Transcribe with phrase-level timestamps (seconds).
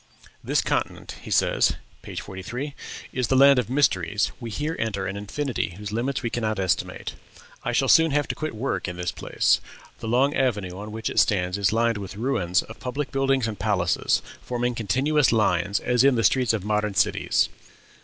[0.43, 2.73] "This continent," he says (page 43),
[3.13, 7.13] "is the land of mysteries; we here enter an infinity whose limits we cannot estimate....
[7.63, 9.61] I shall soon have to quit work in this place.
[9.99, 13.59] The long avenue on which it stands is lined with ruins of public buildings and
[13.59, 17.49] palaces, forming continuous lines, as in the streets of modern cities.